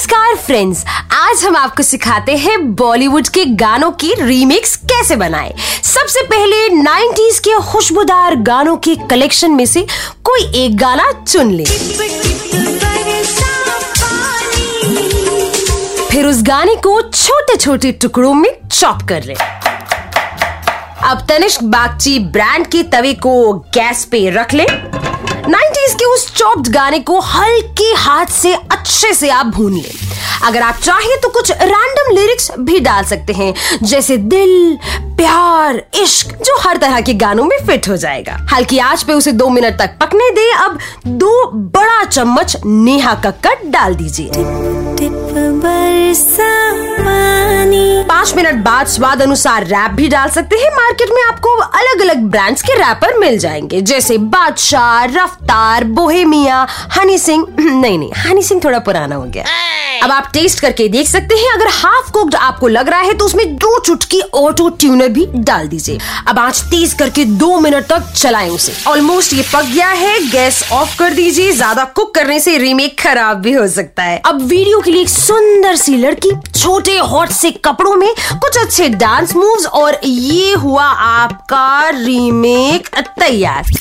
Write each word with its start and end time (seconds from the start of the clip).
नमस्कार 0.00 0.36
फ्रेंड्स 0.36 0.84
आज 1.12 1.42
हम 1.44 1.56
आपको 1.56 1.82
सिखाते 1.82 2.36
हैं 2.36 2.74
बॉलीवुड 2.74 3.26
के 3.28 3.44
गानों 3.44 3.90
की 3.92 4.12
रीमिक्स 4.20 4.74
कैसे 4.76 5.16
बनाएँ। 5.16 5.52
सबसे 5.84 6.22
पहले 6.22 6.68
90s 6.68 7.38
के 7.38 7.58
खुशबूदार 7.62 8.36
गानों 8.36 8.76
के 8.76 8.94
कलेक्शन 9.10 9.50
में 9.50 9.64
से 9.66 9.86
कोई 10.24 10.44
एक 10.62 10.76
गाना 10.76 11.10
चुन 11.12 11.50
ले। 11.50 11.64
फिर 16.10 16.26
उस 16.26 16.42
गाने 16.42 16.74
को 16.76 17.00
छोटे 17.02 17.56
छोटे 17.56 17.92
टुकड़ों 17.92 18.34
में 18.34 18.50
चॉप 18.72 19.02
कर 19.08 19.24
ले। 19.24 19.34
अब 21.10 21.26
तनिष्क 21.28 21.62
बागची 21.62 22.18
ब्रांड 22.18 22.66
के 22.66 22.82
तवे 22.82 23.14
को 23.14 23.52
गैस 23.74 24.04
पे 24.04 24.28
रख 24.30 24.54
ले। 24.54 24.66
90s 25.40 25.94
के 25.94 26.04
उस 26.04 26.34
चॉप्ड 26.34 26.68
गाने 26.68 26.98
को 26.98 27.20
हल्के 27.20 27.92
हाथ 27.94 28.26
से 28.26 28.54
अच्छे 28.54 29.14
से 29.14 29.30
आप 29.30 29.46
भून 29.46 29.74
ले। 29.74 29.90
अगर 30.44 30.62
आप 30.62 30.76
चाहें 30.76 31.20
तो 31.20 31.28
कुछ 31.28 31.50
रैंडम 31.50 32.14
लिरिक्स 32.14 32.50
भी 32.58 32.80
डाल 32.80 33.04
सकते 33.04 33.32
हैं, 33.32 33.54
जैसे 33.82 34.16
दिल, 34.16 34.78
प्यार, 35.16 35.82
इश्क, 36.02 36.26
जो 36.26 36.58
हर 36.60 36.76
तरह 36.76 37.00
के 37.00 37.14
गानों 37.14 37.44
में 37.44 37.56
फिट 37.66 37.88
हो 37.88 37.96
जाएगा। 37.96 38.46
हल्की 38.52 38.78
आँच 38.78 39.02
पे 39.02 39.12
उसे 39.12 39.32
दो 39.32 39.48
मिनट 39.48 39.78
तक 39.78 39.98
पकने 40.00 40.30
दे, 40.30 40.50
अब 40.50 40.78
दो 41.06 41.50
बड़ा 41.52 42.04
चम्मच 42.04 42.56
नेहा 42.66 43.14
कक्कड़ 43.14 43.70
डाल 43.70 43.94
दीजिए। 43.94 44.30
मिनट 48.52 48.64
बाद 48.64 48.86
स्वाद 48.86 49.22
अनुसार 49.22 49.64
रैप 49.64 49.90
भी 49.90 50.08
डाल 50.08 50.28
सकते 50.28 50.56
हैं। 50.56 50.70
मार्केट 50.72 51.08
में 51.10 51.22
आपको 51.28 51.48
अलग 51.56 52.00
अलग 52.00 52.16
ब्रांड्स 52.16 52.62
के 52.62 52.74
रैपर 52.74 53.18
मिल 53.18 53.38
जाएँगे। 53.38 53.80
जैसे 53.80 54.18
बादशाह, 54.18 55.04
रफ्तार, 55.04 55.84
बोहेमिया, 55.84 56.66
हनी 56.98 57.18
सिंह। 57.18 57.46
नहीं 57.60 57.98
नहीं, 57.98 58.12
हनी 58.12 58.42
सिंह 58.42 58.60
थोड़ा 58.64 58.78
पुराना 58.78 59.16
हो 59.16 59.22
गया। 59.22 59.44
अब 60.02 60.10
आप 60.10 60.28
टेस्ट 60.32 60.60
करके 60.60 60.86
देख 60.88 61.06
सकते 61.08 61.34
हैं, 61.36 61.52
अगर 61.52 61.68
हाफ़ 61.70 62.10
कुक्ड 62.12 62.34
आपको 62.34 62.68
लग 62.68 62.88
रहा 62.88 63.00
है 63.00 63.14
तो 63.14 63.24
उसमें 63.24 63.54
दो 63.56 63.78
चुटकी 63.80 64.20
ऑटो 64.34 64.68
ट्यूनर 64.70 65.08
भी 65.08 65.26
डाल 65.36 65.66
दीजिए। 65.68 65.98
अब 66.28 66.38
आँच 66.38 66.60
तेज 66.70 66.92
करके 66.94 67.24
दो 67.24 67.58
मिनट 67.60 67.86
तक 67.86 68.12
चलाएँ 68.12 68.50
उसे। 68.50 68.72
ऑलमोस्ट 68.90 69.32
ये 69.32 69.42
पक 69.52 69.64
गया 69.64 69.88
है, 69.88 70.18
गैस 70.28 70.62
ऑफ़ 70.72 70.96
कर 70.98 71.14
दीजिए, 71.14 71.52
ज़्यादा 71.52 71.84
कुक 71.86 72.14
करने 72.14 72.38
से 72.40 72.56
रीमेक 72.58 72.98
खराब 73.00 73.40
भी 73.40 73.52
हो 73.52 73.66
सकता 73.68 74.02
है। 74.02 74.20
अब 74.26 74.40
वीडियो 74.42 74.80
के 74.80 74.90
लिए 74.90 75.02
एक 75.02 75.08
सुंदर 75.08 75.76
सी 75.76 75.96
लड़की 75.96 76.30
छोटे 76.50 76.96
हॉट 76.98 77.30
से 77.32 77.50
कपड़ों 77.64 77.94
में 77.96 78.08
कुछ 78.32 78.58
अच्छे 78.58 78.88
डांस 78.90 79.34
मूव्स 79.36 79.66
और 79.66 80.00
ये 80.04 80.52
हुआ 80.54 80.84
आपका 80.84 81.88
रीमेक 81.90 82.88
तैयार। 83.20 83.72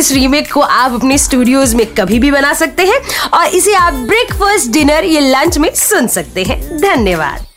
इस 0.00 0.12
रीमेक 0.12 0.52
को 0.52 0.60
आप 0.60 0.92
अपने 0.92 1.18
स्टूडियोज 1.18 1.74
में 1.74 1.86
कभी 1.94 2.18
भी 2.18 2.30
बना 2.30 2.52
सकते 2.54 2.82
हैं 2.82 3.00
और 3.28 3.46
इसे 3.46 3.74
आप 3.74 3.94
ब्रेकफास्ट 4.08 4.70
डिनर 4.70 5.04
या 5.04 5.20
लंच 5.20 5.58
में 5.58 5.70
सुन 5.74 6.06
सकते 6.06 6.44
हैं। 6.44 6.60
धन्यवाद। 6.78 7.49